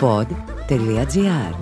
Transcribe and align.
pod.gr 0.00 1.54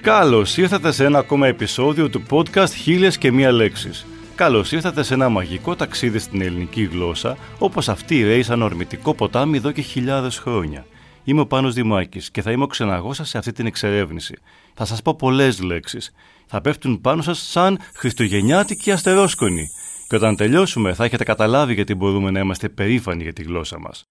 Καλώς 0.00 0.56
ήρθατε 0.56 0.92
σε 0.92 1.04
ένα 1.04 1.18
ακόμα 1.18 1.46
επεισόδιο 1.46 2.08
του 2.08 2.22
podcast 2.30 2.70
«Χίλιες 2.74 3.18
και 3.18 3.32
μία 3.32 3.52
λέξεις». 3.52 4.06
Καλώς 4.34 4.72
ήρθατε 4.72 5.02
σε 5.02 5.14
ένα 5.14 5.28
μαγικό 5.28 5.76
ταξίδι 5.76 6.18
στην 6.18 6.42
ελληνική 6.42 6.82
γλώσσα, 6.82 7.36
όπως 7.58 7.88
αυτή 7.88 8.22
ρέει 8.22 8.42
σαν 8.42 8.62
ορμητικό 8.62 9.14
ποτάμι 9.14 9.56
εδώ 9.56 9.70
και 9.70 9.82
χιλιάδες 9.82 10.38
χρόνια. 10.38 10.84
Είμαι 11.30 11.40
ο 11.40 11.46
Πάνος 11.46 11.74
Δημάκης 11.74 12.30
και 12.30 12.42
θα 12.42 12.50
είμαι 12.50 12.62
ο 12.62 12.66
ξεναγός 12.66 13.16
σας 13.16 13.28
σε 13.28 13.38
αυτή 13.38 13.52
την 13.52 13.66
εξερεύνηση. 13.66 14.34
Θα 14.74 14.84
σας 14.84 15.02
πω 15.02 15.14
πολλές 15.14 15.62
λέξεις. 15.62 16.12
Θα 16.46 16.60
πέφτουν 16.60 17.00
πάνω 17.00 17.22
σας 17.22 17.38
σαν 17.38 17.78
χριστουγεννιάτικη 17.94 18.90
αστερόσκονη. 18.90 19.66
Και 20.08 20.16
όταν 20.16 20.36
τελειώσουμε 20.36 20.94
θα 20.94 21.04
έχετε 21.04 21.24
καταλάβει 21.24 21.74
γιατί 21.74 21.94
μπορούμε 21.94 22.30
να 22.30 22.40
είμαστε 22.40 22.68
περήφανοι 22.68 23.22
για 23.22 23.32
τη 23.32 23.42
γλώσσα 23.42 23.78
μας. 23.78 24.04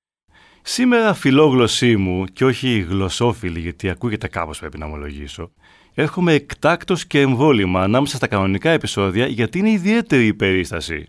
Σήμερα 0.61 1.13
φιλόγλωσσή 1.13 1.97
μου 1.97 2.25
και 2.25 2.45
όχι 2.45 2.79
γλωσσόφιλη 2.89 3.59
γιατί 3.59 3.89
ακούγεται 3.89 4.27
κάπως 4.27 4.59
πρέπει 4.59 4.77
να 4.77 4.85
ομολογήσω 4.85 5.51
Έχουμε 5.93 6.33
εκτάκτος 6.33 7.05
και 7.05 7.19
εμβόλυμα 7.19 7.81
ανάμεσα 7.81 8.15
στα 8.15 8.27
κανονικά 8.27 8.69
επεισόδια 8.69 9.27
γιατί 9.27 9.59
είναι 9.59 9.71
ιδιαίτερη 9.71 10.25
η 10.25 10.33
περίσταση. 10.33 11.07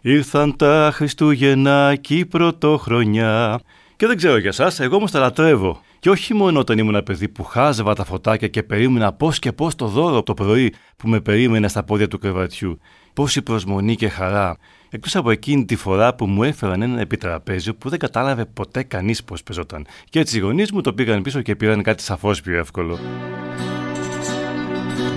Ήρθαν 0.00 0.56
τα 0.56 0.90
Χριστούγεννα 0.94 1.96
και 2.00 2.14
η 2.14 2.26
πρωτοχρονιά. 2.26 3.60
Και 3.98 4.06
δεν 4.06 4.16
ξέρω 4.16 4.36
για 4.38 4.52
εσά, 4.58 4.82
εγώ 4.84 4.96
όμως 4.96 5.10
τα 5.10 5.18
λατρεύω. 5.18 5.80
Και 5.98 6.10
όχι 6.10 6.34
μόνο 6.34 6.58
όταν 6.58 6.78
ήμουν 6.78 7.02
παιδί 7.02 7.28
που 7.28 7.44
χάζευα 7.44 7.94
τα 7.94 8.04
φωτάκια 8.04 8.48
και 8.48 8.62
περίμενα 8.62 9.12
πώς 9.12 9.38
και 9.38 9.52
πώς 9.52 9.74
το 9.74 9.86
δώρο 9.86 10.22
το 10.22 10.34
πρωί 10.34 10.74
που 10.96 11.08
με 11.08 11.20
περίμενε 11.20 11.68
στα 11.68 11.82
πόδια 11.84 12.08
του 12.08 12.18
κρεβατιού. 12.18 12.78
Πόση 13.12 13.42
προσμονή 13.42 13.96
και 13.96 14.08
χαρά. 14.08 14.56
Εκτός 14.90 15.16
από 15.16 15.30
εκείνη 15.30 15.64
τη 15.64 15.76
φορά 15.76 16.14
που 16.14 16.26
μου 16.26 16.42
έφεραν 16.42 16.82
ένα 16.82 17.00
επιτραπέζιο 17.00 17.74
που 17.74 17.88
δεν 17.88 17.98
κατάλαβε 17.98 18.44
ποτέ 18.44 18.82
κανείς 18.82 19.24
πώς 19.24 19.42
πεζόταν. 19.42 19.86
Και 20.10 20.18
έτσι 20.18 20.36
οι 20.36 20.40
γονείς 20.40 20.72
μου 20.72 20.80
το 20.80 20.92
πήγαν 20.92 21.22
πίσω 21.22 21.40
και 21.40 21.56
πήραν 21.56 21.82
κάτι 21.82 22.02
σαφώς 22.02 22.40
πιο 22.40 22.58
εύκολο. 22.58 22.98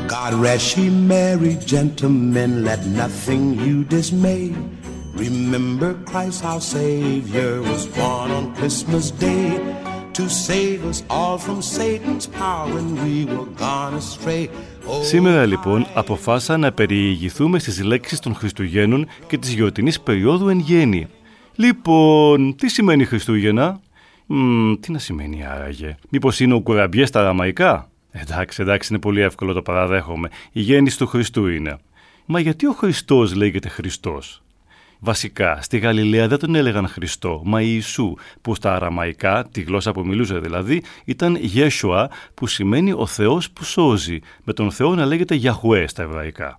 God 0.07 0.33
rest 0.45 0.77
ye 0.77 0.89
merry 1.13 1.53
gentlemen, 1.73 2.49
let 2.67 2.81
nothing 3.01 3.43
you 3.65 3.77
dismay. 3.95 4.43
Remember 5.15 5.93
Christ 6.05 6.43
our 6.45 6.61
Savior 6.61 7.61
was 7.61 7.85
born 7.85 8.31
on 8.31 8.55
Christmas 8.55 9.11
Day 9.11 9.59
to 10.13 10.29
save 10.29 10.85
us 10.85 11.03
all 11.09 11.37
from 11.37 11.61
Satan's 11.61 12.27
power 12.27 12.67
when 12.73 12.87
we 13.03 13.25
were 13.25 13.49
gone 13.59 13.93
astray. 13.97 14.49
Σήμερα 15.03 15.45
λοιπόν 15.45 15.85
αποφάσισα 15.93 16.57
να 16.57 16.71
περιηγηθούμε 16.71 17.59
στις 17.59 17.83
λέξεις 17.83 18.19
των 18.19 18.35
Χριστουγέννων 18.35 19.07
και 19.27 19.37
της 19.37 19.53
γιορτινής 19.53 20.01
περίοδου 20.01 20.49
εν 20.49 20.59
γέννη. 20.59 21.07
Λοιπόν, 21.55 22.55
τι 22.55 22.69
σημαίνει 22.69 23.05
Χριστούγεννα; 23.05 23.79
Μ, 24.25 24.73
τι 24.79 24.91
να 24.91 24.99
σημαίνει 24.99 25.45
άραγε; 25.45 25.97
Μήπως 26.09 26.39
είναι 26.39 26.53
ο 26.53 26.59
κουραμπιές 26.61 27.07
στα 27.07 27.19
αραμαϊκά; 27.19 27.89
Εντάξει, 28.11 28.61
εντάξει, 28.61 28.89
είναι 28.91 29.01
πολύ 29.01 29.21
εύκολο 29.21 29.53
το 29.53 29.61
παραδέχομαι. 29.61 30.29
Η 30.51 30.61
γέννηση 30.61 30.97
του 30.97 31.07
Χριστού 31.07 31.47
είναι. 31.47 31.77
Μα 32.25 32.39
γιατί 32.39 32.67
ο 32.67 32.71
Χριστός 32.71 33.35
λέγεται 33.35 33.69
Χριστός; 33.69 34.41
Βασικά, 35.03 35.61
στη 35.61 35.77
Γαλιλαία 35.77 36.27
δεν 36.27 36.39
τον 36.39 36.55
έλεγαν 36.55 36.87
Χριστό, 36.87 37.41
μα 37.45 37.61
Ιησού, 37.61 38.13
που 38.41 38.55
στα 38.55 38.75
αραμαϊκά, 38.75 39.47
τη 39.51 39.61
γλώσσα 39.61 39.91
που 39.91 40.05
μιλούσε 40.05 40.39
δηλαδή, 40.39 40.83
ήταν 41.05 41.35
Γέσουα, 41.35 42.09
που 42.33 42.47
σημαίνει 42.47 42.91
ο 42.91 43.05
Θεός 43.05 43.51
που 43.51 43.63
σώζει, 43.63 44.19
με 44.43 44.53
τον 44.53 44.71
Θεό 44.71 44.95
να 44.95 45.05
λέγεται 45.05 45.35
Γιαχουέ 45.35 45.87
στα 45.87 46.01
εβραϊκά. 46.01 46.57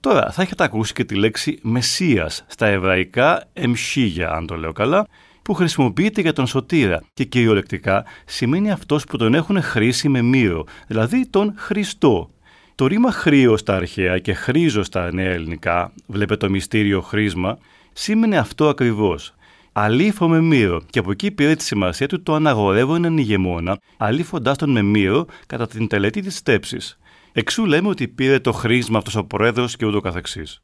Τώρα, 0.00 0.30
θα 0.32 0.42
έχετε 0.42 0.64
ακούσει 0.64 0.92
και 0.92 1.04
τη 1.04 1.14
λέξη 1.14 1.58
Μεσσίας, 1.62 2.44
στα 2.46 2.66
εβραϊκά 2.66 3.48
Εμσίγια, 3.52 4.30
αν 4.30 4.46
το 4.46 4.56
λέω 4.56 4.72
καλά, 4.72 5.06
που 5.42 5.54
χρησιμοποιείται 5.54 6.20
για 6.20 6.32
τον 6.32 6.46
σωτήρα 6.46 7.02
και 7.14 7.24
κυριολεκτικά 7.24 8.04
σημαίνει 8.24 8.70
αυτός 8.70 9.04
που 9.04 9.16
τον 9.16 9.34
έχουν 9.34 9.62
χρήσει 9.62 10.08
με 10.08 10.22
μύρο, 10.22 10.64
δηλαδή 10.86 11.26
τον 11.30 11.54
Χριστό. 11.56 12.30
Το 12.74 12.86
ρήμα 12.86 13.12
χρήο 13.12 13.56
στα 13.56 13.76
αρχαία 13.76 14.18
και 14.18 14.32
χρήζο 14.32 14.82
στα 14.82 15.12
νέα 15.12 15.30
ελληνικά, 15.30 15.92
βλέπετε 16.06 16.46
το 16.46 16.52
μυστήριο 16.52 17.00
χρήσμα, 17.00 17.58
σήμαινε 17.92 18.38
αυτό 18.38 18.68
ακριβώς. 18.68 19.34
Αλήφω 19.72 20.28
με 20.28 20.40
μύρο 20.40 20.82
και 20.90 20.98
από 20.98 21.10
εκεί 21.10 21.30
πήρε 21.30 21.54
τη 21.54 21.62
σημασία 21.62 22.08
του 22.08 22.22
το 22.22 22.34
αναγορεύω 22.34 22.94
έναν 22.94 23.18
ηγεμόνα, 23.18 23.78
αλήφοντάς 23.96 24.56
τον 24.56 24.70
με 24.70 24.82
μύρο 24.82 25.26
κατά 25.46 25.66
την 25.66 25.88
τελετή 25.88 26.20
της 26.20 26.36
στέψης. 26.36 26.98
Εξού 27.32 27.66
λέμε 27.66 27.88
ότι 27.88 28.08
πήρε 28.08 28.38
το 28.38 28.52
χρήσμα 28.52 28.98
αυτός 28.98 29.16
ο 29.16 29.24
πρόεδρος 29.24 29.76
και 29.76 29.86
ούτω 29.86 30.00
καθεξής. 30.00 30.62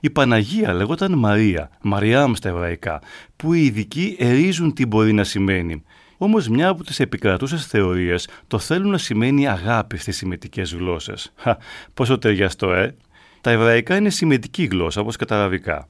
Η 0.00 0.10
Παναγία 0.10 0.72
λέγονταν 0.72 1.18
Μαρία, 1.18 1.70
Μαριάμ 1.82 2.32
στα 2.34 2.48
εβραϊκά, 2.48 3.02
που 3.36 3.52
οι 3.52 3.64
ειδικοί 3.64 4.16
ερίζουν 4.18 4.72
τι 4.72 4.86
μπορεί 4.86 5.12
να 5.12 5.24
σημαίνει. 5.24 5.82
Όμως, 6.16 6.48
μια 6.48 6.68
από 6.68 6.84
τις 6.84 7.00
επικρατούσες 7.00 7.66
θεωρίες 7.66 8.28
το 8.46 8.58
θέλουν 8.58 8.90
να 8.90 8.98
σημαίνει 8.98 9.48
αγάπη 9.48 9.96
στις 9.96 10.16
σημετικέ 10.16 10.62
γλώσσες. 10.62 11.32
Χα, 11.36 11.56
πόσο 11.94 12.18
ταιριαστό, 12.18 12.72
ε! 12.72 12.96
Τα 13.40 13.50
εβραϊκά 13.50 13.96
είναι 13.96 14.10
σημετική 14.10 14.64
γλώσσα, 14.64 15.00
όπως 15.00 15.16
και 15.16 15.24
τα 15.24 15.36
αραβικά. 15.36 15.88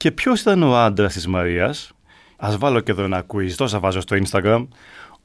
Και 0.00 0.10
ποιος 0.10 0.40
ήταν 0.40 0.62
ο 0.62 0.76
άντρας 0.76 1.12
της 1.12 1.26
Μαρίας, 1.26 1.92
Α 2.36 2.54
βάλω 2.58 2.80
και 2.80 2.90
εδώ 2.90 3.02
ένα 3.02 3.24
quiz, 3.26 3.50
τόσα 3.56 3.78
βάζω 3.78 4.00
στο 4.00 4.16
Instagram. 4.24 4.66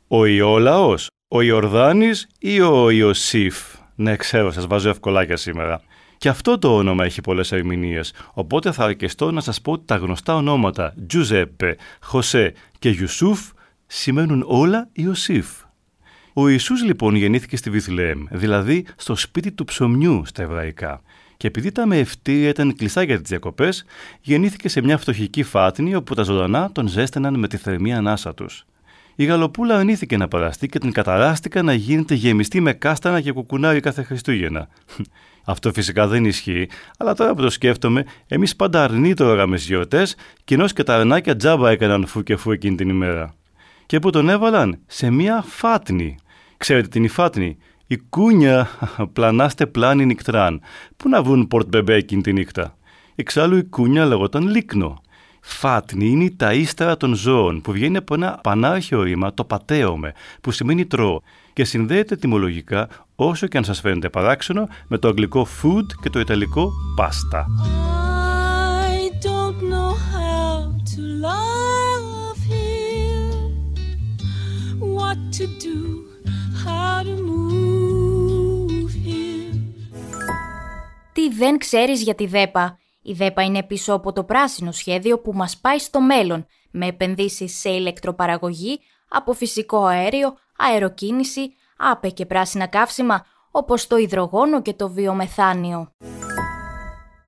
Ο 0.07 0.25
Ιόλαος, 0.25 1.07
ο 1.27 1.41
Ιορδάνης 1.41 2.27
ή 2.39 2.61
ο 2.61 2.89
Ιωσήφ; 2.89 3.57
Ναι, 3.95 4.15
ξέρω, 4.15 4.51
σας 4.51 4.67
βάζω 4.67 4.89
ευκολάκια 4.89 5.37
σήμερα. 5.37 5.81
Και 6.17 6.29
αυτό 6.29 6.57
το 6.59 6.75
όνομα 6.75 7.05
έχει 7.05 7.21
πολλές 7.21 7.51
ερμηνείες, 7.51 8.13
οπότε 8.33 8.71
θα 8.71 8.83
αρκεστώ 8.83 9.31
να 9.31 9.41
σας 9.41 9.61
πω 9.61 9.71
ότι 9.71 9.85
τα 9.85 9.95
γνωστά 9.95 10.35
ονόματα 10.35 10.93
Τζουζέπε, 11.07 11.75
Χωσέ 12.01 12.53
και 12.79 12.89
Ιουσούφ 12.89 13.39
σημαίνουν 13.85 14.43
όλα 14.47 14.89
Ιωσήφ. 14.93 15.47
Ο 16.33 16.47
Ιησούς 16.47 16.83
λοιπόν 16.83 17.15
γεννήθηκε 17.15 17.57
στη 17.57 17.69
Βιθλεέμ, 17.69 18.23
δηλαδή 18.31 18.85
στο 18.95 19.15
σπίτι 19.15 19.51
του 19.51 19.65
ψωμιού 19.65 20.21
στα 20.25 20.41
εβραϊκά. 20.41 21.01
Και 21.45 21.51
επειδή 21.51 21.71
τα 21.71 21.85
μεευτήρια 21.85 22.49
ήταν 22.49 22.75
κλειστά 22.75 23.03
για 23.03 23.21
τις 23.21 23.29
διακοπές, 23.29 23.85
γεννήθηκε 24.21 24.69
σε 24.69 24.81
μια 24.81 24.97
φτωχική 24.97 25.43
φάτνη 25.43 25.95
όπου 25.95 26.13
τα 26.13 26.23
ζωντανά 26.23 26.71
τον 26.71 26.87
ζέστεναν 26.87 27.39
με 27.39 27.47
τη 27.47 27.57
θερμή 27.57 27.93
ανάσα 27.93 28.33
τους. 28.33 28.65
Η 29.15 29.25
γαλοπούλα 29.25 29.77
αρνήθηκε 29.77 30.17
να 30.17 30.27
παραστεί 30.27 30.67
και 30.67 30.79
την 30.79 30.91
καταράστηκα 30.91 31.61
να 31.61 31.73
γίνεται 31.73 32.13
γεμιστή 32.13 32.59
με 32.59 32.73
κάστανα 32.73 33.21
και 33.21 33.31
κουκουνάρι 33.31 33.79
κάθε 33.79 34.03
Χριστούγεννα. 34.03 34.67
Αυτό 35.45 35.71
φυσικά 35.71 36.07
δεν 36.07 36.25
ισχύει, 36.25 36.69
αλλά 36.97 37.13
τώρα 37.13 37.33
που 37.33 37.41
το 37.41 37.49
σκέφτομαι, 37.49 38.05
εμείς 38.27 38.55
πάντα 38.55 38.83
αρνήτωγαμε 38.83 39.57
στι 39.57 39.67
γιορτές, 39.67 40.15
κοινώ 40.43 40.67
και 40.67 40.83
τα 40.83 40.95
αρνάκια 40.95 41.35
τζάμπα 41.35 41.69
έκαναν 41.69 42.05
φου 42.05 42.23
και 42.23 42.35
φου 42.35 42.51
εκείνη 42.51 42.75
την 42.75 42.89
ημέρα. 42.89 43.35
Και 43.85 43.99
που 43.99 44.09
τον 44.09 44.29
έβαλαν 44.29 44.79
σε 44.85 45.09
μία 45.09 45.43
φάτνη. 45.47 46.17
Ξέρετε 46.57 46.87
την 46.87 47.03
η 47.03 47.07
φάτνη; 47.07 47.57
Η 47.87 47.97
κούνια 47.97 48.67
πλανάστε 49.13 49.65
πλάνη 49.65 50.05
νυχτράν. 50.05 50.61
Πού 50.97 51.09
να 51.09 51.23
βρουν 51.23 51.47
πορτ 51.47 51.67
μπεμπέ 51.67 51.93
εκείνη 51.95 52.21
τη 52.21 52.33
νύχτα; 52.33 52.77
Εξάλλου 53.15 53.57
η 53.57 53.63
κούνια 53.63 54.05
λεγόταν 54.05 54.47
λίκνο. 54.47 55.01
Φάτνη 55.41 56.07
είναι 56.07 56.23
η 56.23 56.35
ταΐστερα 56.39 56.93
των 56.97 57.13
ζώων 57.13 57.61
που 57.61 57.71
βγαίνει 57.71 57.97
από 57.97 58.13
ένα 58.13 58.39
πανάρχιο 58.43 59.01
ρήμα 59.01 59.33
το 59.33 59.43
πατέωμε 59.43 60.13
που 60.41 60.51
σημαίνει 60.51 60.85
τρώω 60.85 61.21
και 61.53 61.65
συνδέεται 61.65 62.15
τιμολογικά 62.15 62.87
όσο 63.15 63.47
και 63.47 63.57
αν 63.57 63.63
σας 63.63 63.79
φαίνεται 63.79 64.09
παράξενο 64.09 64.67
με 64.87 64.97
το 64.97 65.07
αγγλικό 65.07 65.47
food 65.61 65.85
και 66.01 66.09
το 66.09 66.19
ιταλικό 66.19 66.71
pasta. 66.99 67.45
Τι 81.25 81.31
δεν 81.31 81.57
ξέρεις 81.57 82.01
για 82.01 82.15
τη 82.15 82.25
ΔΕΠΑ. 82.25 82.79
Η 83.01 83.13
ΔΕΠΑ 83.13 83.41
είναι 83.41 83.63
πίσω 83.63 83.93
από 83.93 84.13
το 84.13 84.23
πράσινο 84.23 84.71
σχέδιο 84.71 85.19
που 85.19 85.33
μας 85.33 85.57
πάει 85.57 85.79
στο 85.79 86.01
μέλλον, 86.01 86.45
με 86.71 86.87
επενδύσεις 86.87 87.59
σε 87.59 87.69
ηλεκτροπαραγωγή, 87.69 88.79
από 89.09 89.33
φυσικό 89.33 89.85
αέριο, 89.85 90.33
αεροκίνηση, 90.57 91.41
άπε 91.77 92.09
και 92.09 92.25
πράσινα 92.25 92.67
καύσιμα, 92.67 93.25
όπως 93.51 93.87
το 93.87 93.97
υδρογόνο 93.97 94.61
και 94.61 94.73
το 94.73 94.89
βιομεθάνιο. 94.89 95.91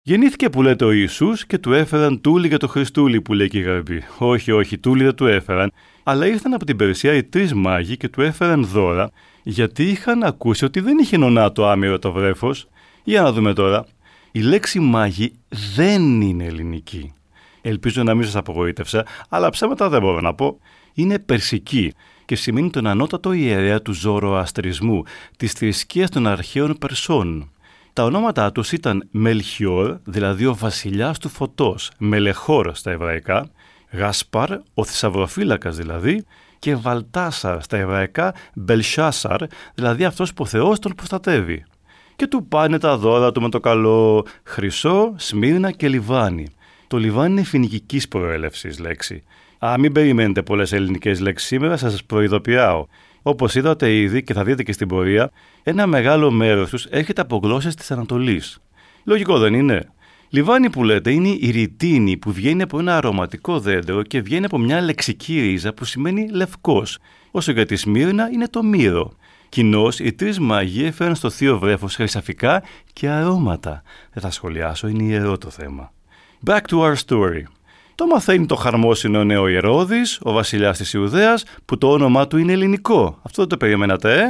Γεννήθηκε 0.01 0.49
που 0.49 0.61
λέτε 0.61 0.85
ο 0.85 0.91
Ιησούς 0.91 1.45
και 1.45 1.57
του 1.57 1.73
έφεραν 1.73 2.21
τούλι 2.21 2.47
για 2.47 2.59
το 2.59 2.67
Χριστούλι 2.67 3.21
που 3.21 3.33
λέει 3.33 3.47
και 3.47 3.57
η 3.57 3.61
Γαρμπή. 3.61 4.03
Όχι, 4.17 4.51
όχι, 4.51 4.77
τούλι 4.77 5.03
δεν 5.03 5.15
του 5.15 5.25
έφεραν, 5.25 5.71
αλλά 6.03 6.27
ήρθαν 6.27 6.53
από 6.53 6.65
την 6.65 6.75
Περσία 6.75 7.13
οι 7.13 7.23
τρεις 7.23 7.53
μάγοι 7.53 7.97
και 7.97 8.09
του 8.09 8.21
έφεραν 8.21 8.65
δώρα, 8.65 9.11
γιατί 9.43 9.83
είχαν 9.83 10.23
ακούσει 10.23 10.65
ότι 10.65 10.79
δεν 10.79 10.97
είχε 10.97 11.17
νονά 11.17 11.51
το 11.51 11.67
άμυρο 11.67 11.99
το 11.99 12.11
βρέφος. 12.11 12.67
Για 13.07 13.21
να 13.21 13.31
δούμε 13.31 13.53
τώρα. 13.53 13.85
Η 14.31 14.41
λέξη 14.41 14.79
μάγοι 14.79 15.33
δεν 15.75 16.21
είναι 16.21 16.45
ελληνική. 16.45 17.13
Ελπίζω 17.61 18.03
να 18.03 18.13
μην 18.13 18.23
σας 18.25 18.35
απογοήτευσα, 18.35 19.05
αλλά 19.29 19.49
ψέματα 19.49 19.89
δεν 19.89 20.01
μπορώ 20.01 20.21
να 20.21 20.33
πω. 20.33 20.59
Είναι 20.93 21.19
περσική 21.19 21.93
και 22.25 22.35
σημαίνει 22.35 22.69
τον 22.69 22.87
ανώτατο 22.87 23.31
ιερέα 23.31 23.81
του 23.81 23.93
Ζωροαστρισμού, 23.93 25.03
της 25.37 25.51
θρησκείας 25.51 26.09
των 26.09 26.27
αρχαίων 26.27 26.77
Περσών. 26.77 27.51
Τα 27.93 28.03
ονόματά 28.03 28.51
τους 28.51 28.71
ήταν 28.71 29.07
Μελχιόρ, 29.11 29.97
δηλαδή 30.03 30.45
ο 30.45 30.55
βασιλιάς 30.55 31.19
του 31.19 31.29
φωτός, 31.29 31.91
Μελεχόρ 31.97 32.75
στα 32.75 32.91
εβραϊκά, 32.91 33.49
Γασπάρ, 33.91 34.51
ο 34.73 34.83
θησαυροφύλακας 34.83 35.75
δηλαδή, 35.75 36.25
και 36.59 36.75
Βαλτάσαρ 36.75 37.61
στα 37.63 37.77
εβραϊκά, 37.77 38.33
Μπελσάσαρ, 38.53 39.41
δηλαδή 39.73 40.05
αυτός 40.05 40.33
που 40.33 40.43
ο 40.43 40.47
Θεός 40.47 40.79
τον 40.79 40.95
προστατεύει. 40.95 41.65
Και 42.17 42.27
του 42.27 42.47
πάνε 42.47 42.77
τα 42.79 42.97
δώρα 42.97 43.31
του 43.31 43.41
με 43.41 43.49
το 43.49 43.59
καλό 43.59 44.25
Χρυσό, 44.43 45.13
Σμύρνα 45.17 45.71
και 45.71 45.87
Λιβάνι. 45.87 46.47
Το 46.87 46.97
Λιβάνι 46.97 47.31
είναι 47.31 47.43
φοινικικής 47.43 48.07
προέλευσης 48.07 48.79
λέξη. 48.79 49.23
Α, 49.65 49.75
μην 49.79 49.91
περιμένετε 49.91 50.41
πολλές 50.41 50.71
ελληνικές 50.71 51.19
λέξεις 51.19 51.47
σήμερα, 51.47 51.77
σας 51.77 52.03
προειδοποιάω. 52.03 52.85
Όπως 53.21 53.55
είδατε 53.55 53.93
ήδη 53.93 54.23
και 54.23 54.33
θα 54.33 54.43
δείτε 54.43 54.63
και 54.63 54.71
στην 54.71 54.87
πορεία, 54.87 55.31
ένα 55.63 55.87
μεγάλο 55.87 56.31
μέρος 56.31 56.69
τους 56.69 56.85
έρχεται 56.85 57.21
από 57.21 57.39
γλώσσες 57.43 57.75
της 57.75 57.91
Ανατολής. 57.91 58.59
Λογικό 59.03 59.37
δεν 59.37 59.53
είναι; 59.53 59.91
Λιβάνι 60.29 60.69
που 60.69 60.83
λέτε 60.83 61.11
είναι 61.11 61.37
η 61.39 61.49
ρητίνη 61.51 62.17
που 62.17 62.31
βγαίνει 62.31 62.61
από 62.61 62.79
ένα 62.79 62.97
αρωματικό 62.97 63.59
δέντρο 63.59 64.03
και 64.03 64.21
βγαίνει 64.21 64.45
από 64.45 64.57
μια 64.57 64.81
λεξική 64.81 65.39
ρίζα 65.39 65.73
που 65.73 65.85
σημαίνει 65.85 66.29
λευκός. 66.31 66.97
Όσο 67.31 67.51
για 67.51 67.65
τη 67.65 67.75
Σμύρνα 67.75 68.29
είναι 68.33 68.47
το 68.47 68.63
μύρο. 68.63 69.13
Κοινώ, 69.49 69.87
οι 69.97 70.13
τρεις 70.13 70.39
μάγοι 70.39 70.83
έφεραν 70.85 71.15
στο 71.15 71.29
θείο 71.29 71.59
βρέφος 71.59 71.95
χρυσαφικά 71.95 72.63
και 72.93 73.09
αρώματα. 73.09 73.81
Δεν 74.13 74.23
θα 74.23 74.31
σχολιάσω, 74.31 74.87
είναι 74.87 75.03
ιερό 75.03 75.37
το 75.37 75.49
θέμα. 75.49 75.91
Back 76.45 76.61
to 76.69 76.79
our 76.79 76.95
story. 77.07 77.43
Το 77.95 78.05
μαθαίνει 78.05 78.45
το 78.45 78.55
χαρμόσυνο 78.55 79.23
νέο 79.23 79.47
Ηρώδης, 79.47 80.19
ο 80.21 80.31
βασιλιάς 80.31 80.77
της 80.77 80.93
Ιουδαίας, 80.93 81.43
που 81.65 81.77
το 81.77 81.91
όνομά 81.91 82.27
του 82.27 82.37
είναι 82.37 82.51
ελληνικό. 82.51 83.19
Αυτό 83.21 83.41
δεν 83.41 83.49
το 83.49 83.57
περιμένατε, 83.57 84.19
ε; 84.19 84.23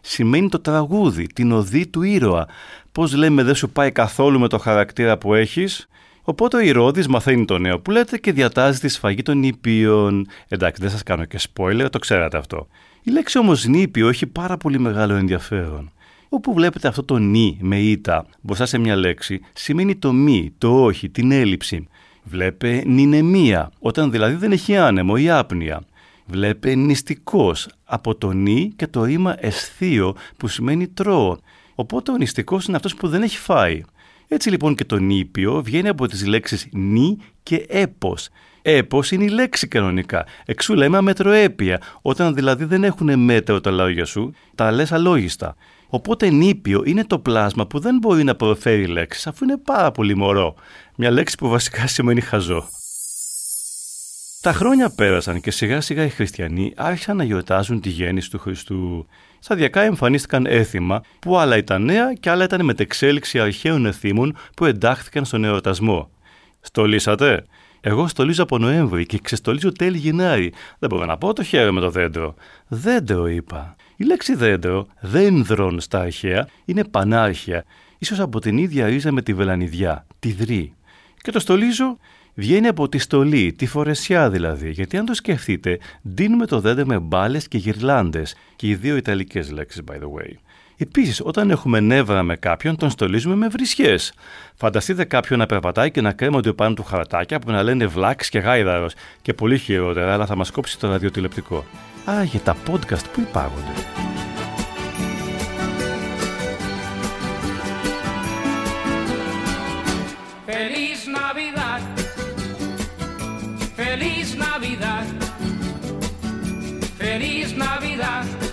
Σημαίνει 0.00 0.48
το 0.48 0.60
τραγούδι, 0.60 1.26
την 1.26 1.52
οδή 1.52 1.86
του 1.86 2.02
ήρωα. 2.02 2.48
Πώς 2.92 3.14
λέμε, 3.14 3.42
δεν 3.42 3.54
σου 3.54 3.70
πάει 3.70 3.92
καθόλου 3.92 4.38
με 4.38 4.48
το 4.48 4.58
χαρακτήρα 4.58 5.18
που 5.18 5.34
έχεις; 5.34 5.88
Οπότε 6.22 6.56
ο 6.56 6.60
Ηρώδης 6.60 7.08
μαθαίνει 7.08 7.44
το 7.44 7.58
νέο 7.58 7.80
που 7.80 7.90
λέτε 7.90 8.18
και 8.18 8.32
διατάζει 8.32 8.78
τη 8.78 8.88
σφαγή 8.88 9.22
των 9.22 9.38
νήπιων. 9.38 10.26
Εντάξει, 10.48 10.80
δεν 10.80 10.90
σας 10.90 11.02
κάνω 11.02 11.24
και 11.24 11.38
spoiler, 11.52 11.86
το 11.90 11.98
ξέρατε 11.98 12.38
αυτό. 12.38 12.68
Η 13.02 13.10
λέξη 13.10 13.38
όμως 13.38 13.66
νήπιο 13.66 14.08
έχει 14.08 14.26
πάρα 14.26 14.56
πολύ 14.56 14.78
μεγάλο 14.78 15.14
ενδιαφέρον. 15.14 15.90
Όπου 16.28 16.54
βλέπετε 16.54 16.88
αυτό 16.88 17.04
το 17.04 17.16
νη 17.16 17.58
με 17.60 17.78
ήττα 17.80 18.26
μπροστά 18.40 18.66
σε 18.66 18.78
μια 18.78 18.96
λέξη, 18.96 19.40
σημαίνει 19.52 19.96
το 19.96 20.12
μη, 20.12 20.54
το 20.58 20.84
όχι, 20.84 21.08
την 21.08 21.32
έλλειψη. 21.32 21.88
Βλέπε 22.22 22.82
νηνεμία, 22.86 23.70
όταν 23.78 24.10
δηλαδή 24.10 24.34
δεν 24.34 24.52
έχει 24.52 24.76
άνεμο 24.76 25.14
ή 25.18 25.30
άπνοια. 25.30 25.82
Βλέπε 26.26 26.74
νηστικός, 26.74 27.68
από 27.84 28.14
το 28.14 28.30
νη 28.30 28.72
και 28.76 28.86
το 28.86 29.04
ρήμα 29.04 29.34
αισθείο 29.38 30.14
που 30.36 30.48
σημαίνει 30.48 30.88
τρώω. 30.88 31.36
Οπότε 31.74 32.12
ο 32.12 32.16
νηστικός 32.16 32.66
είναι 32.66 32.76
αυτός 32.76 32.94
που 32.94 33.08
δεν 33.08 33.22
έχει 33.22 33.38
φάει. 33.38 33.82
Έτσι 34.32 34.50
λοιπόν 34.50 34.74
και 34.74 34.84
το 34.84 34.96
νήπιο 34.96 35.62
βγαίνει 35.62 35.88
από 35.88 36.06
τις 36.06 36.26
λέξεις 36.26 36.68
νη 36.72 37.16
και 37.42 37.66
έπος. 37.68 38.28
Έπος 38.62 39.10
είναι 39.10 39.24
η 39.24 39.28
λέξη 39.28 39.68
κανονικά. 39.68 40.26
Εξού 40.44 40.74
λέμε 40.74 40.96
αμετροέπεια, 40.96 41.80
όταν 42.02 42.34
δηλαδή 42.34 42.64
δεν 42.64 42.84
έχουν 42.84 43.18
μέτρο 43.18 43.60
τα 43.60 43.70
λόγια 43.70 44.04
σου, 44.04 44.32
τα 44.54 44.70
λες 44.70 44.92
αλόγιστα. 44.92 45.56
Οπότε 45.88 46.30
νήπιο 46.30 46.82
είναι 46.84 47.04
το 47.04 47.18
πλάσμα 47.18 47.66
που 47.66 47.78
δεν 47.78 47.98
μπορεί 47.98 48.24
να 48.24 48.34
προφέρει 48.34 48.86
λέξεις 48.86 49.26
αφού 49.26 49.44
είναι 49.44 49.56
πάρα 49.56 49.90
πολύ 49.90 50.16
μωρό. 50.16 50.54
Μια 50.96 51.10
λέξη 51.10 51.36
που 51.36 51.48
βασικά 51.48 51.86
σημαίνει 51.86 52.20
χαζό. 52.20 52.68
Τα 54.42 54.52
χρόνια 54.52 54.90
πέρασαν 54.90 55.40
και 55.40 55.50
σιγά 55.50 55.80
σιγά 55.80 56.04
οι 56.04 56.08
χριστιανοί 56.08 56.72
άρχισαν 56.76 57.16
να 57.16 57.24
γιορτάζουν 57.24 57.80
τη 57.80 57.88
γέννηση 57.88 58.30
του 58.30 58.38
Χριστού. 58.38 59.06
Σταδιακά 59.38 59.80
εμφανίστηκαν 59.80 60.46
έθιμα 60.46 61.00
που 61.18 61.38
άλλα 61.38 61.56
ήταν 61.56 61.84
νέα 61.84 62.12
και 62.12 62.30
άλλα 62.30 62.44
ήταν 62.44 62.64
μετεξέλιξη 62.64 63.40
αρχαίων 63.40 63.86
εθήμων 63.86 64.36
που 64.56 64.64
εντάχθηκαν 64.64 65.24
στον 65.24 65.44
εορτασμό. 65.44 66.10
Στολίσατε; 66.60 67.44
Εγώ 67.80 68.08
στολίζω 68.08 68.42
από 68.42 68.58
Νοέμβρη 68.58 69.06
και 69.06 69.18
ξεστολίζω 69.18 69.72
τέλη 69.72 69.98
Γενάρη. 69.98 70.52
Δεν 70.78 70.88
μπορώ 70.88 71.04
να 71.04 71.18
πω 71.18 71.32
το 71.32 71.42
χέρι 71.42 71.72
με 71.72 71.80
το 71.80 71.90
δέντρο. 71.90 72.34
Δέντρο 72.68 73.26
είπα. 73.26 73.76
Η 73.96 74.04
λέξη 74.04 74.34
δέντρο, 74.34 74.86
δένδρον 75.00 75.80
στα 75.80 76.00
αρχαία, 76.00 76.48
είναι 76.64 76.84
πανάρχια, 76.84 77.64
ίσως 77.98 78.20
από 78.20 78.40
την 78.40 78.58
ίδια 78.58 78.86
ρίζα 78.86 79.12
με 79.12 79.22
τη 79.22 79.34
βελανιδιά, 79.34 80.06
τη 80.18 80.32
δρύ. 80.32 80.74
Και 81.16 81.30
το 81.30 81.38
στολίζω 81.38 81.98
βγαίνει 82.40 82.66
από 82.66 82.88
τη 82.88 82.98
στολή, 82.98 83.52
τη 83.52 83.66
φορεσιά 83.66 84.30
δηλαδή, 84.30 84.70
γιατί 84.70 84.96
αν 84.96 85.04
το 85.04 85.14
σκεφτείτε, 85.14 85.78
δίνουμε 86.02 86.46
το 86.46 86.60
δέντρο 86.60 86.86
με 86.86 86.98
μπάλες 86.98 87.48
και 87.48 87.58
γυρλάντες, 87.58 88.34
και 88.56 88.66
οι 88.66 88.74
δύο 88.74 88.96
ιταλικές 88.96 89.50
λέξεις 89.50 89.82
by 89.90 89.94
the 89.94 89.98
way. 89.98 90.32
Επίσης, 90.76 91.20
όταν 91.24 91.50
έχουμε 91.50 91.80
νεύρα 91.80 92.22
με 92.22 92.36
κάποιον, 92.36 92.76
τον 92.76 92.90
στολίζουμε 92.90 93.34
με 93.34 93.48
βρισιές. 93.48 94.12
Φανταστείτε 94.54 95.04
κάποιον 95.04 95.38
να 95.38 95.46
περπατάει 95.46 95.90
και 95.90 96.00
να 96.00 96.12
κρέμονται 96.12 96.52
πάνω 96.52 96.74
του 96.74 96.82
χαρτάκια 96.82 97.38
που 97.38 97.50
να 97.50 97.62
λένε 97.62 97.86
βλάξ 97.86 98.28
και 98.28 98.38
γάιδαρος 98.38 98.94
και 99.22 99.34
πολύ 99.34 99.58
χειρότερα, 99.58 100.12
αλλά 100.12 100.26
θα 100.26 100.36
μας 100.36 100.50
κόψει 100.50 100.78
το 100.78 100.88
ραδιοτηλεπτικό. 100.88 101.64
Α, 102.04 102.22
για 102.22 102.40
τα 102.40 102.56
podcast 102.66 103.04
που 103.12 103.20
υπάγονται. 103.20 104.19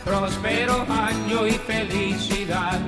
Próspero 0.07 0.75
año 1.07 1.39
y 1.54 1.56
felicidad. 1.69 2.80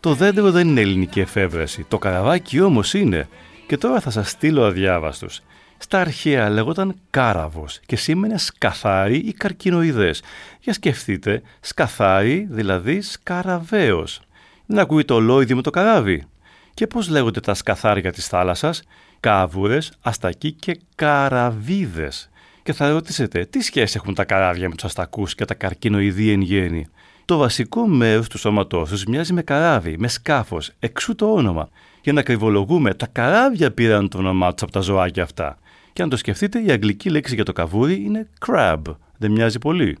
Το 0.00 0.14
δέντρο 0.14 0.50
δεν 0.50 0.68
είναι 0.68 0.80
ελληνική 0.80 1.20
εφεύρεση, 1.20 1.84
το 1.88 1.98
καραβάκι 1.98 2.60
όμως 2.60 2.94
είναι. 2.94 3.28
Και 3.66 3.76
τώρα 3.76 4.00
θα 4.00 4.10
σας 4.10 4.30
στείλω 4.30 4.64
αδιάβαστος. 4.64 5.40
Στα 5.78 6.00
αρχαία 6.00 6.50
λέγονταν 6.50 6.94
κάραβος 7.10 7.80
και 7.86 7.96
σήμαινε 7.96 8.38
σκαθάρι 8.38 9.16
ή 9.16 9.32
καρκινοειδές. 9.32 10.22
Για 10.60 10.72
σκεφτείτε, 10.72 11.42
σκαθάρι 11.60 12.46
δηλαδή 12.50 13.00
σκαραβαίος. 13.00 14.20
Δεν 14.66 14.78
ακούει 14.78 15.04
το 15.04 15.14
ολόιδι 15.14 15.54
με 15.54 15.62
το 15.62 15.70
καράβι. 15.70 16.26
Και 16.74 16.86
πώς 16.86 17.08
λέγονται 17.08 17.40
τα 17.40 17.54
σκαθάρια 17.54 18.12
της 18.12 18.26
θάλασσας, 18.26 18.82
κάβουρες, 19.20 19.92
αστακοί 20.00 20.52
και 20.52 20.80
καραβίδες. 20.94 22.30
Και 22.62 22.72
θα 22.72 22.90
ρωτήσετε, 22.90 23.44
τι 23.44 23.60
σχέση 23.60 23.98
έχουν 24.02 24.14
τα 24.14 24.24
καράβια 24.24 24.68
με 24.68 24.74
τους 24.74 24.84
αστακούς 24.84 25.34
και 25.34 25.44
τα 25.44 25.54
καρκινοειδή 25.54 26.30
εν 26.30 26.40
γέννη; 26.40 26.86
Το 27.24 27.36
βασικό 27.36 27.86
μέρος 27.86 28.28
του 28.28 28.38
σώματός 28.38 28.88
τους 28.88 29.04
μοιάζει 29.04 29.32
με 29.32 29.42
καράβι, 29.42 29.96
με 29.98 30.08
σκάφος, 30.08 30.70
εξού 30.78 31.14
το 31.14 31.32
όνομα. 31.32 31.68
Για 32.02 32.12
να 32.12 32.22
κρυβολογούμε, 32.22 32.94
τα 32.94 33.06
καράβια 33.06 33.70
πήραν 33.70 34.08
το 34.08 34.18
όνομά 34.18 34.52
τους 34.52 34.62
από 34.62 34.72
τα 34.72 34.80
ζωάκια 34.80 35.22
αυτά. 35.22 35.58
Και 35.92 36.02
αν 36.02 36.08
το 36.08 36.16
σκεφτείτε, 36.16 36.62
η 36.62 36.70
αγγλική 36.70 37.10
λέξη 37.10 37.34
για 37.34 37.44
το 37.44 37.52
καβούρι 37.52 38.02
είναι 38.04 38.28
crab. 38.46 38.80
Δεν 39.18 39.30
μοιάζει 39.30 39.58
πολύ. 39.58 39.98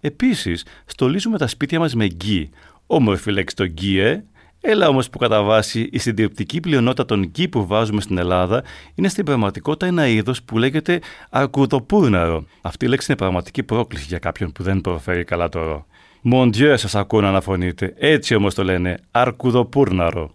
Επίσης, 0.00 0.64
στολίζουμε 0.86 1.38
τα 1.38 1.46
σπίτια 1.46 1.78
μας 1.78 1.94
με 1.94 2.06
γκί. 2.06 2.50
Όμορφη 2.86 3.30
λέξη 3.30 3.56
το 3.56 3.66
γκί, 3.66 3.98
ε. 3.98 4.24
Έλα 4.66 4.88
όμως 4.88 5.10
που 5.10 5.18
κατά 5.18 5.42
βάση 5.42 5.88
η 5.92 5.98
συντριπτική 5.98 6.60
πλειονότητα 6.60 7.04
των 7.04 7.24
γκί 7.24 7.48
που 7.48 7.66
βάζουμε 7.66 8.00
στην 8.00 8.18
Ελλάδα 8.18 8.62
είναι 8.94 9.08
στην 9.08 9.24
πραγματικότητα 9.24 9.86
ένα 9.86 10.06
είδος 10.06 10.42
που 10.42 10.58
λέγεται 10.58 11.00
αρκουδοπούρναρο. 11.30 12.44
Αυτή 12.60 12.84
η 12.84 12.88
λέξη 12.88 13.06
είναι 13.08 13.18
πραγματική 13.18 13.62
πρόκληση 13.62 14.04
για 14.08 14.18
κάποιον 14.18 14.52
που 14.52 14.62
δεν 14.62 14.80
προφέρει 14.80 15.24
καλά 15.24 15.48
το 15.48 15.62
ρο. 15.62 15.86
Mon 16.32 16.46
Dieu 16.46 16.74
σας 16.76 16.94
ακούω 16.94 17.20
να 17.20 17.28
αναφωνείτε. 17.28 17.94
Έτσι 17.98 18.34
όμως 18.34 18.54
το 18.54 18.64
λένε, 18.64 18.98
αρκουδοπούρναρο. 19.10 20.34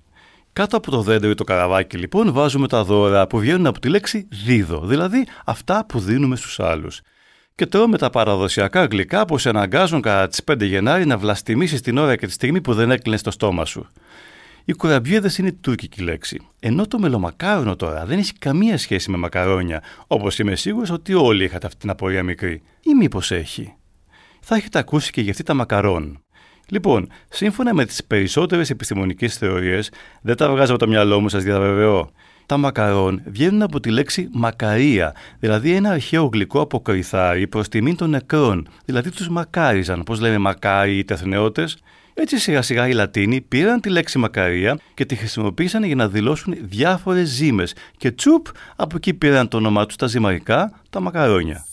Κάτω 0.54 0.78
από 0.78 0.92
το 0.92 1.02
δέντρο 1.02 1.30
ή 1.30 1.34
το 1.36 1.44
καραβάκι 1.44 1.98
λοιπόν 1.98 2.34
βάζουμε 2.34 2.68
τα 2.68 2.84
δώρα 2.84 3.28
που 3.28 3.40
βγαίνουν 3.40 3.66
από 3.66 3.80
τη 3.80 3.90
λέξη 3.90 4.28
δίδο, 4.46 4.80
δηλαδή 4.86 5.28
αυτά 5.46 5.86
που 5.86 6.00
δίνουμε 6.00 6.36
στους 6.36 6.60
άλλους. 6.60 7.02
Και 7.60 7.66
τρώμε 7.66 7.98
τα 7.98 8.10
παραδοσιακά 8.10 8.86
γλυκά 8.86 9.26
που 9.26 9.38
σε 9.38 9.50
αναγκάζουν 9.50 10.02
κατά 10.02 10.28
τις 10.28 10.42
5 10.52 10.62
Γενάρη 10.62 11.06
να 11.06 11.18
βλαστημίσεις 11.18 11.82
την 11.82 11.98
ώρα 11.98 12.16
και 12.16 12.26
τη 12.26 12.32
στιγμή 12.32 12.62
που 12.62 12.74
δεν 12.74 12.92
έκλεινες 12.92 13.20
στο 13.20 13.32
στόμα 13.32 13.66
σου. 13.66 13.88
Οι 14.66 14.74
κουραμπιέδες 14.74 15.38
είναι 15.38 15.52
τουρκική 15.52 16.02
λέξη. 16.02 16.48
Ενώ 16.60 16.88
το 16.88 17.00
μελομακάρονο 17.00 17.76
τώρα 17.76 18.06
δεν 18.06 18.18
έχει 18.18 18.34
καμία 18.34 18.78
σχέση 18.78 19.12
με 19.12 19.18
μακαρόνια, 19.18 19.84
όπως 20.08 20.40
είμαι 20.40 20.56
σίγουρος 20.56 20.90
ότι 20.90 21.14
όλοι 21.14 21.44
είχατε 21.44 21.68
αυτή 21.68 21.80
την 21.80 21.90
απορία 21.90 22.24
μικρή. 22.24 22.62
Ή 22.82 22.94
μήπως 23.00 23.32
έχει. 23.32 23.74
Θα 24.40 24.56
έχετε 24.56 24.80
ακούσει 24.80 25.12
και 25.12 25.22
για 25.22 25.32
αυτή 25.32 25.44
τα 25.44 25.54
μακαρόν. 25.54 26.24
Λοιπόν, 26.70 27.10
σύμφωνα 27.30 27.74
με 27.74 27.86
τις 27.86 28.04
περισσότερες 28.04 28.70
επιστημονικές 28.70 29.38
θεωρίες, 29.38 29.92
δεν 30.22 30.36
τα 30.36 30.50
βγάζω 30.50 30.72
από 30.72 30.84
το 30.84 30.88
μυαλό 30.88 31.20
μου, 31.20 31.30
σας 31.30 31.44
διαβεβαιώ. 31.44 32.12
Τα 32.50 32.58
μακαρόν 32.58 33.22
βγαίνουν 33.26 33.62
από 33.62 33.80
τη 33.80 33.90
λέξη 33.90 34.30
μακαρία, 34.32 35.16
δηλαδή 35.40 35.74
ένα 35.74 35.90
αρχαίο 35.90 36.30
γλυκό 36.34 36.62
από 36.62 36.80
κρυθάρι 36.80 37.48
προς 37.48 37.68
τιμήν 37.68 37.96
των 37.96 38.10
νεκρών, 38.10 38.68
δηλαδή 38.86 39.12
τους 39.12 39.30
μακάριζαν, 39.30 40.04
πώς 40.04 40.20
λένε 40.20 40.38
μακάρι 40.38 40.98
οι 40.98 41.04
τεθνεώτες. 41.04 41.78
Έτσι 42.14 42.40
σιγά 42.40 42.62
σιγά 42.62 42.88
οι 42.88 42.92
Λατίνοι 42.92 43.42
πήραν 43.42 43.82
τη 43.82 43.90
λέξη 43.90 44.18
μακαρία 44.18 44.80
και 44.94 45.06
τη 45.06 45.16
χρησιμοποίησαν 45.16 45.84
για 45.84 45.96
να 45.96 46.08
δηλώσουν 46.08 46.56
διάφορες 46.62 47.30
ζύμες 47.30 47.74
και 47.98 48.12
τσουπ 48.12 48.46
από 48.76 48.96
εκεί 48.96 49.14
πήραν 49.14 49.48
το 49.48 49.58
όνομά 49.58 49.86
τους 49.86 49.96
τα 49.96 50.08
ζυμαρικά, 50.08 50.72
τα 50.90 51.00
μακαρόνια. 51.00 51.66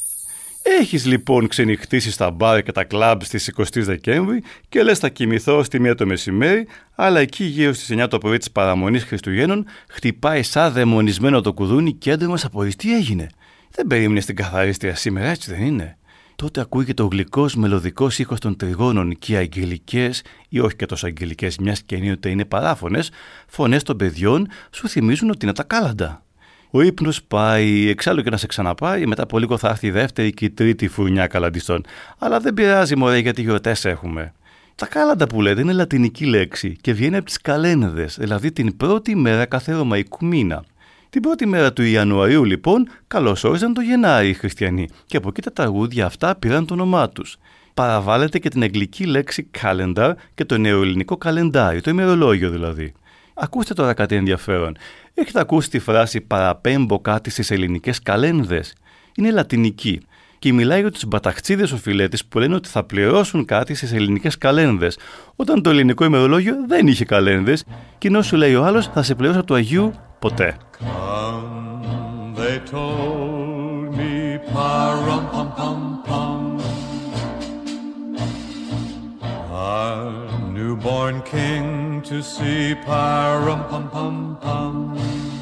Έχεις 0.68 1.06
λοιπόν 1.06 1.48
ξενυχτήσει 1.48 2.10
στα 2.10 2.30
μπάρ 2.30 2.62
και 2.62 2.72
τα 2.72 2.84
κλαμπ 2.84 3.22
στις 3.22 3.52
20 3.56 3.62
Δεκέμβρη 3.74 4.42
και 4.68 4.82
λες 4.82 4.98
θα 4.98 5.08
κοιμηθώ 5.08 5.62
στη 5.62 5.80
μία 5.80 5.94
το 5.94 6.06
μεσημέρι, 6.06 6.66
αλλά 6.94 7.20
εκεί 7.20 7.44
γύρω 7.44 7.72
στις 7.72 7.96
9 8.02 8.06
το 8.10 8.18
πρωί 8.18 8.38
της 8.38 8.50
παραμονής 8.50 9.04
Χριστουγέννων 9.04 9.66
χτυπάει 9.88 10.42
σαν 10.42 10.72
δαιμονισμένο 10.72 11.40
το 11.40 11.52
κουδούνι 11.52 11.92
και 11.92 12.10
έντομα 12.10 12.38
απορείς 12.42 12.76
τι 12.76 12.94
έγινε; 12.94 13.26
Δεν 13.70 13.86
περίμενες 13.86 14.24
την 14.24 14.36
καθαρίστρια 14.36 14.94
σήμερα, 14.94 15.28
έτσι 15.28 15.50
δεν 15.50 15.62
είναι; 15.62 15.98
Τότε 16.36 16.60
ακούγεται 16.60 17.02
ο 17.02 17.06
γλυκός 17.06 17.54
μελωδικός 17.54 18.18
ήχος 18.18 18.40
των 18.40 18.56
τριγώνων 18.56 19.18
και 19.18 19.32
οι 19.32 19.36
αγγελικές, 19.36 20.22
ή 20.48 20.60
όχι 20.60 20.76
και 20.76 20.86
τόσο 20.86 21.06
αγγελικές, 21.06 21.58
μιας 21.58 21.82
και 21.82 21.96
ενίοτε 21.96 22.28
είναι 22.28 22.44
παράφωνες, 22.44 23.10
φωνές 23.46 23.82
των 23.82 23.96
παιδιών 23.96 24.48
σου 24.70 24.88
θυμίζουν 24.88 25.30
ότι 25.30 25.44
είναι 25.44 25.54
τα 25.54 25.62
κάλαντα. 25.62 26.25
Ο 26.70 26.80
ύπνος 26.80 27.22
πάει, 27.22 27.88
εξάλλου 27.88 28.22
και 28.22 28.30
να 28.30 28.36
σε 28.36 28.46
ξαναπάει, 28.46 29.06
μετά 29.06 29.22
από 29.22 29.38
λίγο 29.38 29.58
θα 29.58 29.68
έρθει 29.68 29.86
η 29.86 29.90
δεύτερη 29.90 30.32
και 30.32 30.44
η 30.44 30.50
τρίτη 30.50 30.88
φουρνιά 30.88 31.26
καλαντιστών. 31.26 31.84
Αλλά 32.18 32.40
δεν 32.40 32.54
πειράζει, 32.54 32.96
μωρέ, 32.96 33.18
γιατί 33.18 33.42
γιορτές 33.42 33.84
έχουμε. 33.84 34.32
Τα 34.74 34.86
κάλαντα 34.86 35.26
που 35.26 35.42
λέτε 35.42 35.60
είναι 35.60 35.72
λατινική 35.72 36.24
λέξη 36.24 36.76
και 36.80 36.92
βγαίνει 36.92 37.16
από 37.16 37.24
τις 37.24 37.40
καλένδες, 37.40 38.16
δηλαδή 38.18 38.52
την 38.52 38.76
πρώτη 38.76 39.16
μέρα 39.16 39.44
κάθε 39.44 39.72
ρωμαϊκού 39.72 40.26
μήνα. 40.26 40.64
Την 41.10 41.22
πρώτη 41.22 41.46
μέρα 41.46 41.72
του 41.72 41.82
Ιανουαρίου, 41.82 42.44
λοιπόν, 42.44 42.88
καλώς 43.06 43.44
όριζαν 43.44 43.74
το 43.74 43.80
Γενάρη 43.80 44.28
οι 44.28 44.34
χριστιανοί 44.34 44.88
και 45.06 45.16
από 45.16 45.28
εκεί 45.28 45.40
τα 45.40 45.52
τραγούδια 45.52 46.06
αυτά 46.06 46.36
πήραν 46.36 46.66
το 46.66 46.74
όνομά 46.74 47.08
τους. 47.08 47.36
Παραβάλλεται 47.74 48.38
και 48.38 48.48
την 48.48 48.62
αγγλική 48.62 49.04
λέξη 49.04 49.50
calendar 49.62 50.12
και 50.34 50.44
το 50.44 50.58
νεοελληνικό 50.58 51.16
καλεντάρι, 51.16 51.80
το 51.80 51.90
ημερολόγιο 51.90 52.50
δηλαδή. 52.50 52.92
Ακούστε 53.38 53.74
τώρα 53.74 53.94
κάτι 53.94 54.14
ενδιαφέρον. 54.14 54.76
Έχετε 55.14 55.40
ακούσει 55.40 55.70
τη 55.70 55.78
φράση 55.78 56.20
«παραπέμπω 56.20 57.00
κάτι 57.00 57.30
στις 57.30 57.50
ελληνικές 57.50 58.02
καλένδες». 58.02 58.74
Είναι 59.14 59.30
λατινική 59.30 60.00
και 60.38 60.52
μιλάει 60.52 60.80
για 60.80 60.90
τους 60.90 61.04
μπαταχτσίδες 61.04 61.72
οφειλέτες 61.72 62.24
που 62.24 62.38
λένε 62.38 62.54
ότι 62.54 62.68
θα 62.68 62.84
πληρώσουν 62.84 63.44
κάτι 63.44 63.74
στις 63.74 63.92
ελληνικές 63.92 64.38
καλένδες, 64.38 64.98
όταν 65.36 65.62
το 65.62 65.70
ελληνικό 65.70 66.04
ημερολόγιο 66.04 66.54
δεν 66.66 66.86
είχε 66.86 67.04
καλένδες, 67.04 67.64
και 67.98 68.08
ενώ 68.08 68.22
σου 68.22 68.36
λέει 68.36 68.54
ο 68.54 68.64
άλλος 68.64 68.86
θα 68.86 69.02
σε 69.02 69.14
πληρώσω 69.14 69.38
από 69.38 69.46
του 69.46 69.54
Αγίου 69.54 69.92
ποτέ. 70.18 70.56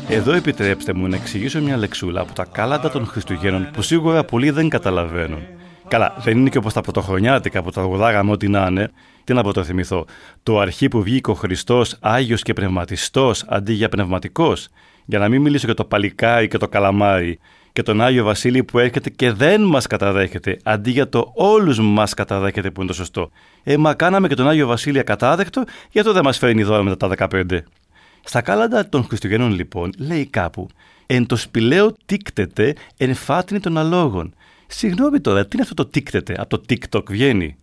Εδώ 0.09 0.33
επιτρέψτε 0.33 0.93
μου 0.93 1.09
να 1.09 1.17
εξηγήσω 1.17 1.61
μια 1.61 1.77
λεξούλα 1.77 2.21
από 2.21 2.33
τα 2.33 2.45
κάλαντα 2.53 2.91
των 2.91 3.07
Χριστουγέννων 3.07 3.71
που 3.73 3.83
σίγουρα 3.83 4.25
πολλοί 4.25 4.51
δεν 4.51 4.69
καταλαβαίνουν. 4.69 5.43
Καλά, 5.89 6.15
δεν 6.19 6.39
είναι 6.39 6.49
και 6.49 6.59
όπως 6.59 6.73
τα 6.73 6.81
πρωτοχρονιάτικα 6.81 7.63
που 7.63 7.71
τα 7.71 7.81
τραγουδάγαμε 7.81 8.31
ό,τι 8.31 8.49
να 8.49 8.67
είναι. 8.71 8.91
Τι 9.25 9.33
να 9.33 9.43
πρωτοθυμηθώ. 9.43 10.05
Το 10.43 10.59
αρχή 10.59 10.89
που 10.89 11.03
βγήκε 11.03 11.31
ο 11.31 11.35
Χριστός 11.35 11.97
Άγιος 12.01 12.43
και 12.43 12.53
Πνευματιστός 12.53 13.45
αντί 13.49 13.73
για 13.73 13.89
πνευματικός. 13.89 14.69
Για 15.05 15.19
να 15.19 15.29
μην 15.29 15.41
μιλήσω 15.41 15.67
για 15.67 15.75
το 15.75 15.85
παλικάρι 15.85 16.49
και 16.49 16.59
το 16.59 16.69
καλαμάρι 16.69 17.39
και 17.75 17.83
τον 17.83 18.01
Άγιο 18.01 18.25
Βασίλη 18.25 18.65
που 18.65 18.79
έρχεται 18.79 19.11
και 19.11 19.33
δεν 19.33 19.63
μας 19.63 19.87
καταδέχεται, 19.87 20.59
αντί 20.63 20.91
για 20.91 21.09
το 21.09 21.33
όλους 21.35 21.79
μας 21.81 22.15
καταδέχεται 22.15 22.71
που 22.71 22.81
είναι 22.81 22.91
το 22.91 22.97
σωστό. 22.97 23.31
Ε, 23.63 23.77
μα 23.77 23.95
κάναμε 23.95 24.29
και 24.29 24.35
τον 24.35 24.49
Άγιο 24.49 24.67
Βασίλη 24.67 24.99
ακατάδεκτο, 24.99 25.65
γιατί 25.91 26.11
δεν 26.11 26.25
μας 26.25 26.39
φέρνει 26.39 26.63
δώρα 26.63 26.83
μετά 26.83 27.09
τα 27.09 27.29
15. 27.31 27.59
Στα 28.25 28.41
κάλαντα 28.41 28.89
των 28.89 29.05
Χριστουγέννων, 29.05 29.53
λοιπόν, 29.53 29.93
λέει 29.99 30.27
κάπου 30.27 30.69
Εν 31.07 31.27
το 31.27 31.37
σπηλαίο 31.37 31.95
τίκτεται 32.07 32.75
εν 32.97 33.15
φάτνη 33.15 33.61
των 33.61 33.79
αλόγων. 33.79 34.35
Συγγνώμη 34.67 35.21
τώρα, 35.21 35.43
τι 35.43 35.49
είναι 35.53 35.63
αυτό 35.63 35.75
το 35.75 35.87
τίκτεται, 35.87 36.35
από 36.39 36.59
το 36.59 36.65
TikTok 36.69 37.11
βγαίνει; 37.11 37.57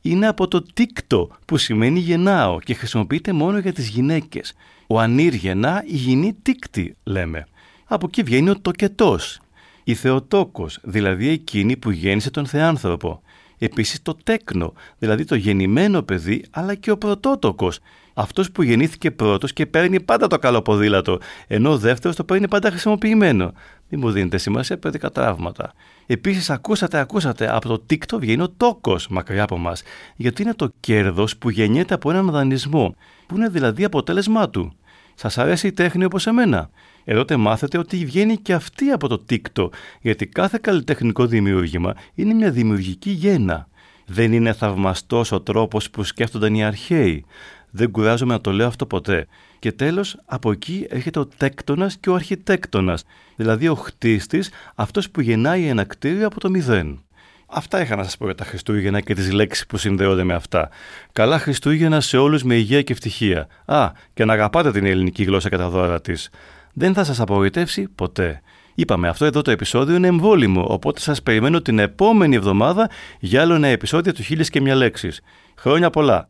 Είναι 0.00 0.26
από 0.26 0.48
το 0.48 0.62
τίκτο 0.62 1.30
που 1.44 1.56
σημαίνει 1.56 1.98
γεννάω 1.98 2.60
και 2.60 2.74
χρησιμοποιείται 2.74 3.32
μόνο 3.32 3.58
για 3.58 3.72
τις 3.72 3.88
γυναίκες. 3.88 4.54
Ο 4.86 5.00
ανήρ 5.00 5.34
γεννά, 5.34 5.82
η 5.86 5.96
γυνή 5.96 6.36
τίκτη, 6.42 6.96
λέμε. 7.02 7.46
Από 7.88 8.06
εκεί 8.06 8.22
βγαίνει 8.22 8.50
ο 8.50 8.60
τοκετός, 8.60 9.40
η 9.84 9.94
Θεοτόκος, 9.94 10.78
δηλαδή 10.82 11.28
εκείνη 11.28 11.76
που 11.76 11.90
γέννησε 11.90 12.30
τον 12.30 12.46
Θεάνθρωπο. 12.46 13.22
Επίσης 13.58 14.02
το 14.02 14.16
τέκνο, 14.22 14.72
δηλαδή 14.98 15.24
το 15.24 15.34
γεννημένο 15.34 16.02
παιδί, 16.02 16.44
αλλά 16.50 16.74
και 16.74 16.90
ο 16.90 16.98
πρωτότοκος, 16.98 17.78
αυτός 18.14 18.50
που 18.50 18.62
γεννήθηκε 18.62 19.10
πρώτος 19.10 19.52
και 19.52 19.66
παίρνει 19.66 20.00
πάντα 20.00 20.26
το 20.26 20.38
καλό 20.38 20.62
ποδήλατο, 20.62 21.18
ενώ 21.46 21.70
ο 21.70 21.78
δεύτερος 21.78 22.16
το 22.16 22.24
παίρνει 22.24 22.48
πάντα 22.48 22.70
χρησιμοποιημένο. 22.70 23.52
Μην 23.88 24.00
μου 24.04 24.10
δίνετε 24.10 24.38
σημασία 24.38 24.78
παιδικά 24.78 25.10
τραύματα. 25.10 25.72
Επίσης, 26.06 26.50
ακούσατε, 26.50 26.98
ακούσατε, 26.98 27.54
από 27.54 27.68
το 27.68 27.82
TikTok 27.90 28.18
βγαίνει 28.18 28.42
ο 28.42 28.48
τόκος 28.56 29.08
μακριά 29.08 29.42
από 29.42 29.54
εμά, 29.54 29.72
γιατί 30.16 30.42
είναι 30.42 30.54
το 30.54 30.72
κέρδος 30.80 31.36
που 31.36 31.50
γεννιέται 31.50 31.94
από 31.94 32.10
έναν 32.10 32.30
δανεισμό, 32.30 32.94
που 33.26 33.36
είναι 33.36 33.48
δηλαδή 33.48 33.84
αποτέλεσμά 33.84 34.50
του. 34.50 34.76
Σας 35.18 35.38
αρέσει 35.38 35.66
η 35.66 35.72
τέχνη 35.72 36.04
όπως 36.04 36.26
εμένα; 36.26 36.70
Εδώ 37.04 37.24
μάθετε 37.38 37.78
ότι 37.78 38.04
βγαίνει 38.04 38.36
και 38.36 38.52
αυτή 38.52 38.90
από 38.90 39.08
το 39.08 39.24
TikTok, 39.30 39.68
γιατί 40.00 40.26
κάθε 40.26 40.58
καλλιτεχνικό 40.60 41.26
δημιούργημα 41.26 41.94
είναι 42.14 42.34
μια 42.34 42.50
δημιουργική 42.50 43.10
γέννα. 43.10 43.68
Δεν 44.06 44.32
είναι 44.32 44.52
θαυμαστός 44.52 45.32
ο 45.32 45.40
τρόπος 45.40 45.90
που 45.90 46.04
σκέφτονταν 46.04 46.54
οι 46.54 46.64
αρχαίοι. 46.64 47.24
Δεν 47.70 47.90
κουράζομαι 47.90 48.32
να 48.32 48.40
το 48.40 48.52
λέω 48.52 48.66
αυτό 48.66 48.86
ποτέ. 48.86 49.26
Και 49.58 49.72
τέλος, 49.72 50.18
από 50.24 50.50
εκεί 50.50 50.86
έρχεται 50.88 51.18
ο 51.18 51.26
τέκτονας 51.26 51.96
και 51.96 52.10
ο 52.10 52.14
αρχιτέκτονας, 52.14 53.04
δηλαδή 53.36 53.68
ο 53.68 53.74
χτίστης, 53.74 54.50
αυτός 54.74 55.10
που 55.10 55.20
γεννάει 55.20 55.66
ένα 55.66 55.84
κτίριο 55.84 56.26
από 56.26 56.40
το 56.40 56.50
μηδέν. 56.50 57.05
Αυτά 57.46 57.80
είχα 57.80 57.96
να 57.96 58.02
σας 58.02 58.16
πω 58.16 58.24
για 58.24 58.34
τα 58.34 58.44
Χριστούγεννα 58.44 59.00
και 59.00 59.14
τις 59.14 59.32
λέξεις 59.32 59.66
που 59.66 59.76
συνδέονται 59.76 60.24
με 60.24 60.34
αυτά. 60.34 60.68
Καλά 61.12 61.38
Χριστούγεννα 61.38 62.00
σε 62.00 62.16
όλους 62.16 62.42
με 62.42 62.54
υγεία 62.54 62.82
και 62.82 62.92
ευτυχία. 62.92 63.46
Α, 63.64 63.90
και 64.14 64.24
να 64.24 64.32
αγαπάτε 64.32 64.70
την 64.70 64.86
ελληνική 64.86 65.22
γλώσσα 65.22 65.48
και 65.48 65.56
τα 65.56 65.68
δώρα 65.68 66.00
της. 66.00 66.30
Δεν 66.72 66.94
θα 66.94 67.04
σας 67.04 67.20
απογοητεύσει 67.20 67.88
ποτέ. 67.94 68.40
Είπαμε, 68.74 69.08
αυτό 69.08 69.24
εδώ 69.24 69.42
το 69.42 69.50
επεισόδιο 69.50 69.96
είναι 69.96 70.06
εμβόλυμο, 70.06 70.66
οπότε 70.68 71.00
σας 71.00 71.22
περιμένω 71.22 71.60
την 71.60 71.78
επόμενη 71.78 72.36
εβδομάδα 72.36 72.90
για 73.18 73.40
άλλο 73.40 73.54
ένα 73.54 73.66
επεισόδιο 73.66 74.12
του 74.12 74.22
Χίλιες 74.22 74.50
και 74.50 74.60
μια 74.60 74.74
λέξεις. 74.74 75.20
Χρόνια 75.56 75.90
πολλά! 75.90 76.28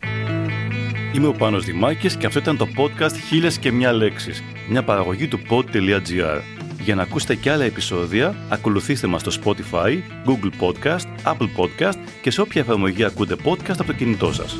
Είμαι 1.13 1.27
ο 1.27 1.33
Πάνος 1.33 1.65
Δημάκης 1.65 2.17
και 2.17 2.27
αυτό 2.27 2.39
ήταν 2.39 2.57
το 2.57 2.67
podcast 2.77 3.15
«Χίλιες 3.29 3.59
και 3.59 3.73
μια 3.73 3.93
λέξεις», 3.93 4.43
μια 4.69 4.85
παραγωγή 4.85 5.29
του 5.29 5.41
pod.gr. 5.51 6.56
Για 6.87 6.95
να 6.95 7.03
ακούσετε 7.03 7.35
και 7.35 7.51
άλλα 7.51 7.65
επεισόδια, 7.65 8.35
ακολουθήστε 8.49 9.07
μας 9.07 9.21
στο 9.21 9.33
Spotify, 9.45 10.01
Google 10.27 10.51
Podcast, 10.61 11.07
Apple 11.25 11.49
Podcast 11.57 11.99
και 12.23 12.31
σε 12.31 12.41
όποια 12.41 12.61
εφαρμογή 12.61 13.05
ακούτε 13.05 13.37
podcast 13.45 13.77
από 13.79 13.85
το 13.85 13.93
κινητό 13.93 14.33
σας. 14.33 14.57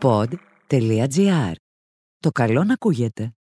Pod.gr. 0.00 1.52
Το 2.18 2.30
καλό 2.30 2.64
να 2.64 2.72
ακούγεται. 2.72 3.34